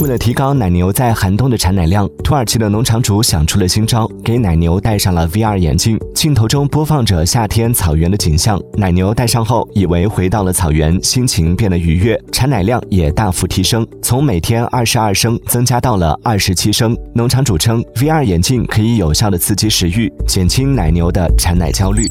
[0.00, 8.60] 为了提高奶牛在寒冬的产奶量土耳其的农场主想出了新招给奶牛戴上了 vr 眼镜镜头中播放着夏天草原的景象。
[8.74, 22.04] 奶牛戴上后以为回到了草原心情变得愉悦产奶量也大幅提升从每天二十二升增加到了二十七升农场主称 vr 眼镜可以有效的刺激食欲减轻奶牛的产奶焦虑。